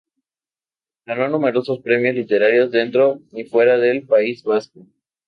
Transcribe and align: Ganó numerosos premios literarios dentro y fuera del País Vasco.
Ganó 1.05 1.27
numerosos 1.29 1.77
premios 1.81 2.15
literarios 2.15 2.71
dentro 2.71 3.19
y 3.33 3.43
fuera 3.43 3.77
del 3.77 4.07
País 4.07 4.41
Vasco. 4.41 4.87